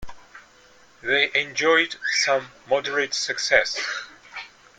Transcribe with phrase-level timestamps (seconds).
[1.03, 1.93] They enjoyed
[2.23, 3.79] some moderate success.